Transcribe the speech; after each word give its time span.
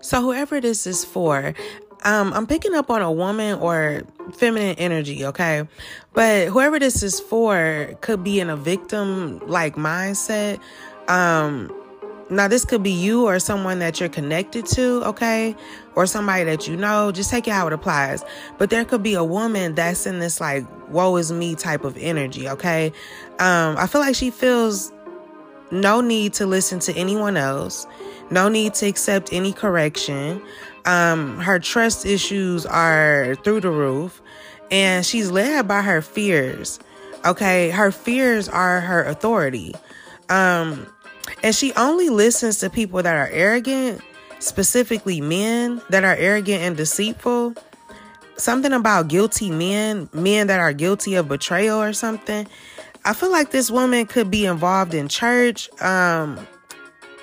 So, 0.00 0.20
whoever 0.20 0.60
this 0.60 0.86
is 0.86 1.04
for, 1.04 1.54
um, 2.04 2.32
I'm 2.32 2.46
picking 2.46 2.74
up 2.74 2.90
on 2.90 3.02
a 3.02 3.10
woman 3.10 3.58
or 3.58 4.02
feminine 4.34 4.76
energy, 4.78 5.24
okay? 5.24 5.66
But 6.12 6.48
whoever 6.48 6.78
this 6.78 7.02
is 7.02 7.18
for 7.18 7.94
could 8.00 8.22
be 8.22 8.38
in 8.38 8.50
a 8.50 8.56
victim 8.56 9.40
like 9.46 9.74
mindset. 9.74 10.60
Um, 11.08 11.72
now, 12.28 12.48
this 12.48 12.64
could 12.64 12.82
be 12.82 12.90
you 12.90 13.24
or 13.24 13.38
someone 13.38 13.78
that 13.78 14.00
you're 14.00 14.08
connected 14.08 14.66
to, 14.66 15.02
okay? 15.04 15.54
Or 15.94 16.06
somebody 16.06 16.44
that 16.44 16.66
you 16.66 16.76
know. 16.76 17.12
Just 17.12 17.30
take 17.30 17.46
it 17.46 17.52
how 17.52 17.68
it 17.68 17.72
applies. 17.72 18.24
But 18.58 18.70
there 18.70 18.84
could 18.84 19.02
be 19.02 19.14
a 19.14 19.22
woman 19.22 19.76
that's 19.76 20.06
in 20.06 20.18
this, 20.18 20.40
like, 20.40 20.64
woe 20.90 21.16
is 21.16 21.30
me 21.30 21.54
type 21.54 21.84
of 21.84 21.96
energy, 21.96 22.48
okay? 22.48 22.92
Um, 23.38 23.76
I 23.76 23.86
feel 23.86 24.00
like 24.00 24.16
she 24.16 24.30
feels 24.30 24.92
no 25.70 26.00
need 26.00 26.34
to 26.34 26.46
listen 26.46 26.78
to 26.80 26.92
anyone 26.94 27.36
else, 27.36 27.86
no 28.30 28.48
need 28.48 28.74
to 28.74 28.86
accept 28.86 29.32
any 29.32 29.52
correction. 29.52 30.42
Um, 30.84 31.38
her 31.40 31.58
trust 31.58 32.06
issues 32.06 32.64
are 32.66 33.36
through 33.42 33.60
the 33.60 33.70
roof, 33.70 34.22
and 34.70 35.04
she's 35.04 35.30
led 35.30 35.66
by 35.66 35.82
her 35.82 36.02
fears, 36.02 36.78
okay? 37.24 37.70
Her 37.70 37.90
fears 37.90 38.48
are 38.48 38.80
her 38.80 39.02
authority. 39.04 39.74
Um, 40.28 40.86
and 41.42 41.54
she 41.54 41.72
only 41.74 42.08
listens 42.08 42.58
to 42.58 42.70
people 42.70 43.02
that 43.02 43.16
are 43.16 43.28
arrogant, 43.32 44.00
specifically 44.38 45.20
men 45.20 45.82
that 45.90 46.04
are 46.04 46.14
arrogant 46.16 46.62
and 46.62 46.76
deceitful. 46.76 47.54
Something 48.36 48.72
about 48.72 49.08
guilty 49.08 49.50
men, 49.50 50.08
men 50.12 50.46
that 50.48 50.60
are 50.60 50.72
guilty 50.72 51.14
of 51.14 51.26
betrayal 51.26 51.80
or 51.80 51.92
something. 51.92 52.46
I 53.06 53.12
feel 53.12 53.30
like 53.30 53.52
this 53.52 53.70
woman 53.70 54.04
could 54.06 54.30
be 54.32 54.44
involved 54.44 54.92
in 54.92 55.06
church 55.06 55.70
um, 55.80 56.44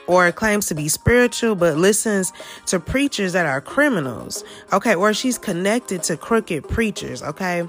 or 0.08 0.32
claims 0.32 0.68
to 0.68 0.76
be 0.76 0.88
spiritual, 0.88 1.56
but 1.56 1.78
listens 1.78 2.32
to 2.68 2.80
preachers 2.80 3.34
that 3.34 3.46
are 3.46 3.60
criminals. 3.60 4.46
Okay. 4.72 4.96
Or 4.96 5.14
she's 5.14 5.38
connected 5.38 6.02
to 6.04 6.16
crooked 6.16 6.70
preachers. 6.70 7.22
Okay. 7.22 7.68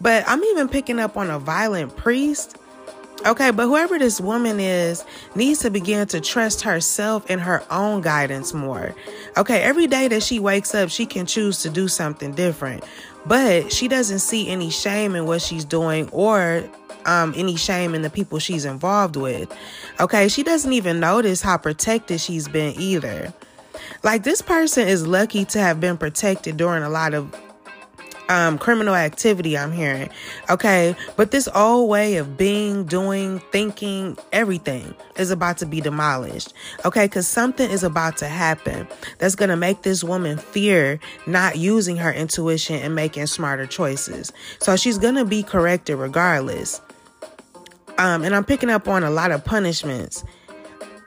But 0.00 0.24
I'm 0.28 0.42
even 0.44 0.68
picking 0.68 1.00
up 1.00 1.16
on 1.16 1.28
a 1.28 1.40
violent 1.40 1.96
priest 1.96 2.56
Okay, 3.26 3.50
but 3.50 3.64
whoever 3.66 3.98
this 3.98 4.18
woman 4.18 4.58
is 4.58 5.04
needs 5.34 5.58
to 5.60 5.70
begin 5.70 6.06
to 6.08 6.22
trust 6.22 6.62
herself 6.62 7.28
and 7.28 7.38
her 7.38 7.62
own 7.70 8.00
guidance 8.00 8.54
more. 8.54 8.94
Okay, 9.36 9.60
every 9.60 9.86
day 9.86 10.08
that 10.08 10.22
she 10.22 10.40
wakes 10.40 10.74
up, 10.74 10.88
she 10.88 11.04
can 11.04 11.26
choose 11.26 11.60
to 11.60 11.68
do 11.68 11.86
something 11.86 12.32
different, 12.32 12.82
but 13.26 13.70
she 13.70 13.88
doesn't 13.88 14.20
see 14.20 14.48
any 14.48 14.70
shame 14.70 15.14
in 15.14 15.26
what 15.26 15.42
she's 15.42 15.66
doing 15.66 16.08
or 16.12 16.64
um, 17.06 17.34
any 17.36 17.56
shame 17.56 17.94
in 17.94 18.02
the 18.02 18.10
people 18.10 18.38
she's 18.38 18.64
involved 18.64 19.16
with. 19.16 19.54
Okay, 19.98 20.28
she 20.28 20.42
doesn't 20.42 20.72
even 20.72 21.00
notice 21.00 21.42
how 21.42 21.56
protected 21.56 22.20
she's 22.20 22.48
been 22.48 22.78
either. 22.80 23.32
Like, 24.02 24.22
this 24.22 24.42
person 24.42 24.88
is 24.88 25.06
lucky 25.06 25.44
to 25.46 25.58
have 25.58 25.80
been 25.80 25.96
protected 25.96 26.56
during 26.56 26.82
a 26.82 26.90
lot 26.90 27.14
of 27.14 27.34
um, 28.30 28.58
criminal 28.58 28.94
activity 28.94 29.58
I'm 29.58 29.72
hearing. 29.72 30.08
Okay. 30.48 30.94
But 31.16 31.32
this 31.32 31.48
old 31.54 31.90
way 31.90 32.16
of 32.16 32.36
being, 32.36 32.84
doing, 32.84 33.40
thinking, 33.50 34.16
everything 34.32 34.94
is 35.16 35.30
about 35.30 35.58
to 35.58 35.66
be 35.66 35.80
demolished. 35.80 36.54
Okay. 36.84 37.08
Cause 37.08 37.26
something 37.26 37.68
is 37.68 37.82
about 37.82 38.16
to 38.18 38.28
happen 38.28 38.86
that's 39.18 39.34
going 39.34 39.50
to 39.50 39.56
make 39.56 39.82
this 39.82 40.04
woman 40.04 40.38
fear 40.38 41.00
not 41.26 41.58
using 41.58 41.96
her 41.96 42.12
intuition 42.12 42.76
and 42.76 42.94
making 42.94 43.26
smarter 43.26 43.66
choices. 43.66 44.32
So 44.60 44.76
she's 44.76 44.96
going 44.96 45.16
to 45.16 45.24
be 45.24 45.42
corrected 45.42 45.98
regardless. 45.98 46.80
Um, 48.00 48.24
and 48.24 48.34
I'm 48.34 48.44
picking 48.44 48.70
up 48.70 48.88
on 48.88 49.04
a 49.04 49.10
lot 49.10 49.30
of 49.30 49.44
punishments 49.44 50.24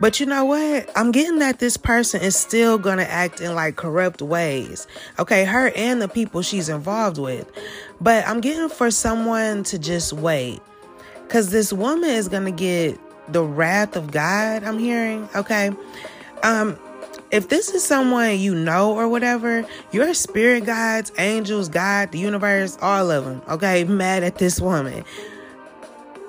but 0.04 0.20
you 0.20 0.26
know 0.26 0.44
what? 0.44 0.90
I'm 0.98 1.14
getting 1.14 1.40
that 1.40 1.60
this 1.60 1.78
person 1.78 2.22
is 2.22 2.36
still 2.36 2.78
going 2.78 2.98
to 2.98 3.10
act 3.10 3.40
in 3.40 3.56
like 3.56 3.78
corrupt 3.78 4.22
ways. 4.22 4.86
Okay, 5.18 5.46
her 5.46 5.72
and 5.78 6.02
the 6.02 6.10
people 6.10 6.42
she's 6.42 6.68
involved 6.68 7.18
with. 7.18 7.50
But 8.02 8.28
I'm 8.28 8.42
getting 8.42 8.68
for 8.68 8.92
someone 8.92 9.64
to 9.64 9.80
just 9.80 10.12
wait. 10.12 10.60
Because 11.22 11.52
this 11.52 11.72
woman 11.72 12.10
is 12.10 12.28
going 12.28 12.44
to 12.44 12.52
get 12.52 13.00
the 13.32 13.46
wrath 13.46 13.96
of 13.96 14.12
God, 14.12 14.66
I'm 14.66 14.78
hearing. 14.78 15.30
Okay. 15.38 15.72
Um, 16.44 16.78
if 17.32 17.48
this 17.48 17.74
is 17.74 17.82
someone 17.82 18.38
you 18.38 18.54
know 18.54 18.94
or 18.98 19.08
whatever, 19.08 19.66
your 19.94 20.14
spirit 20.14 20.66
guides, 20.66 21.14
angels, 21.18 21.70
God, 21.70 22.12
the 22.12 22.20
universe, 22.20 22.78
all 22.82 23.10
of 23.10 23.24
them, 23.24 23.42
okay, 23.48 23.86
mad 23.86 24.24
at 24.24 24.36
this 24.38 24.60
woman. 24.60 25.06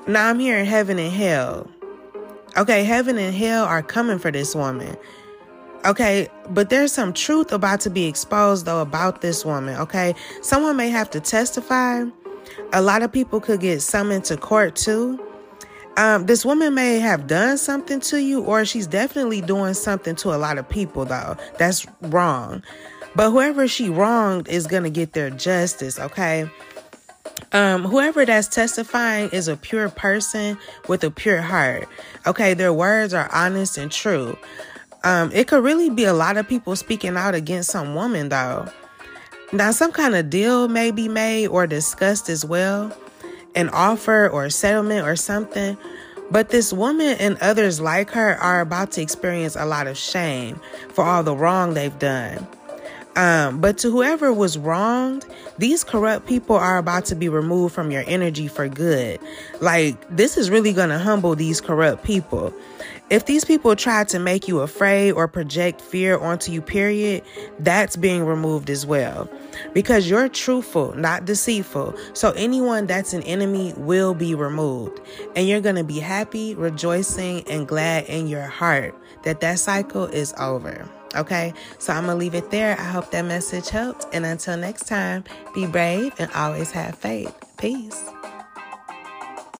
Now 0.06 0.28
I'm 0.28 0.38
hearing 0.38 0.66
heaven 0.66 0.98
and 0.98 1.12
hell. 1.12 1.66
Okay, 2.58 2.84
heaven 2.84 3.16
and 3.16 3.34
hell 3.34 3.64
are 3.64 3.82
coming 3.82 4.18
for 4.18 4.30
this 4.30 4.54
woman. 4.54 4.96
Okay, 5.86 6.28
but 6.50 6.68
there's 6.68 6.92
some 6.92 7.14
truth 7.14 7.52
about 7.52 7.80
to 7.80 7.90
be 7.90 8.04
exposed 8.06 8.66
though 8.66 8.82
about 8.82 9.22
this 9.22 9.46
woman. 9.46 9.76
Okay, 9.80 10.14
someone 10.42 10.76
may 10.76 10.90
have 10.90 11.08
to 11.10 11.20
testify. 11.20 12.04
A 12.74 12.82
lot 12.82 13.02
of 13.02 13.12
people 13.12 13.40
could 13.40 13.60
get 13.60 13.80
summoned 13.80 14.24
to 14.24 14.36
court 14.36 14.76
too. 14.76 15.18
Um, 15.96 16.26
this 16.26 16.44
woman 16.44 16.74
may 16.74 16.98
have 16.98 17.26
done 17.26 17.56
something 17.56 18.00
to 18.00 18.20
you, 18.20 18.42
or 18.42 18.66
she's 18.66 18.86
definitely 18.86 19.40
doing 19.40 19.72
something 19.72 20.16
to 20.16 20.34
a 20.34 20.36
lot 20.36 20.58
of 20.58 20.68
people 20.68 21.06
though. 21.06 21.36
That's 21.58 21.86
wrong. 22.02 22.62
But 23.14 23.30
whoever 23.30 23.66
she 23.68 23.88
wronged 23.88 24.48
is 24.48 24.66
gonna 24.66 24.90
get 24.90 25.14
their 25.14 25.30
justice. 25.30 25.98
Okay. 25.98 26.50
Um, 27.52 27.84
whoever 27.84 28.24
that's 28.24 28.48
testifying 28.48 29.30
is 29.30 29.48
a 29.48 29.56
pure 29.56 29.88
person 29.88 30.58
with 30.88 31.04
a 31.04 31.10
pure 31.10 31.40
heart. 31.40 31.88
Okay, 32.26 32.54
their 32.54 32.72
words 32.72 33.14
are 33.14 33.32
honest 33.32 33.78
and 33.78 33.90
true. 33.90 34.36
Um, 35.04 35.30
it 35.32 35.48
could 35.48 35.62
really 35.62 35.90
be 35.90 36.04
a 36.04 36.14
lot 36.14 36.36
of 36.36 36.48
people 36.48 36.74
speaking 36.76 37.16
out 37.16 37.34
against 37.34 37.70
some 37.70 37.94
woman, 37.94 38.30
though. 38.30 38.68
Now, 39.52 39.70
some 39.70 39.92
kind 39.92 40.16
of 40.16 40.30
deal 40.30 40.66
may 40.68 40.90
be 40.90 41.08
made 41.08 41.48
or 41.48 41.66
discussed 41.66 42.28
as 42.28 42.44
well, 42.44 42.96
an 43.54 43.68
offer 43.68 44.28
or 44.28 44.50
settlement 44.50 45.06
or 45.06 45.14
something. 45.14 45.76
But 46.30 46.48
this 46.48 46.72
woman 46.72 47.16
and 47.20 47.36
others 47.40 47.80
like 47.80 48.10
her 48.10 48.36
are 48.36 48.60
about 48.60 48.92
to 48.92 49.02
experience 49.02 49.56
a 49.56 49.66
lot 49.66 49.86
of 49.86 49.96
shame 49.96 50.58
for 50.88 51.04
all 51.04 51.22
the 51.22 51.36
wrong 51.36 51.74
they've 51.74 51.96
done. 51.98 52.46
Um, 53.16 53.60
but 53.60 53.78
to 53.78 53.90
whoever 53.90 54.32
was 54.32 54.58
wronged, 54.58 55.24
these 55.58 55.84
corrupt 55.84 56.26
people 56.26 56.56
are 56.56 56.78
about 56.78 57.04
to 57.06 57.14
be 57.14 57.28
removed 57.28 57.74
from 57.74 57.92
your 57.92 58.02
energy 58.06 58.48
for 58.48 58.68
good. 58.68 59.20
Like, 59.60 59.96
this 60.14 60.36
is 60.36 60.50
really 60.50 60.72
going 60.72 60.88
to 60.88 60.98
humble 60.98 61.36
these 61.36 61.60
corrupt 61.60 62.02
people. 62.02 62.52
If 63.10 63.26
these 63.26 63.44
people 63.44 63.76
try 63.76 64.02
to 64.04 64.18
make 64.18 64.48
you 64.48 64.60
afraid 64.60 65.12
or 65.12 65.28
project 65.28 65.80
fear 65.80 66.18
onto 66.18 66.50
you, 66.50 66.60
period, 66.60 67.22
that's 67.60 67.96
being 67.96 68.24
removed 68.24 68.68
as 68.68 68.84
well. 68.84 69.28
Because 69.72 70.10
you're 70.10 70.28
truthful, 70.28 70.94
not 70.96 71.24
deceitful. 71.24 71.94
So 72.14 72.32
anyone 72.32 72.86
that's 72.86 73.12
an 73.12 73.22
enemy 73.22 73.74
will 73.76 74.14
be 74.14 74.34
removed. 74.34 75.00
And 75.36 75.46
you're 75.46 75.60
going 75.60 75.76
to 75.76 75.84
be 75.84 76.00
happy, 76.00 76.54
rejoicing, 76.56 77.48
and 77.48 77.68
glad 77.68 78.06
in 78.06 78.26
your 78.26 78.46
heart 78.46 78.96
that 79.22 79.40
that 79.40 79.60
cycle 79.60 80.06
is 80.06 80.34
over. 80.38 80.88
Okay, 81.14 81.52
so 81.78 81.92
I'm 81.92 82.06
gonna 82.06 82.18
leave 82.18 82.34
it 82.34 82.50
there. 82.50 82.78
I 82.78 82.84
hope 82.84 83.10
that 83.10 83.24
message 83.24 83.68
helped. 83.68 84.06
And 84.12 84.24
until 84.24 84.56
next 84.56 84.86
time, 84.86 85.24
be 85.54 85.66
brave 85.66 86.12
and 86.18 86.30
always 86.32 86.70
have 86.72 86.96
faith. 86.96 87.34
Peace. 87.56 88.13